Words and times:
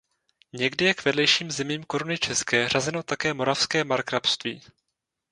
Někdy 0.53 0.85
je 0.85 0.93
k 0.93 1.05
vedlejším 1.05 1.51
zemím 1.51 1.83
Koruny 1.83 2.17
české 2.17 2.69
řazeno 2.69 3.03
také 3.03 3.33
Moravské 3.33 3.83
markrabství. 3.83 4.61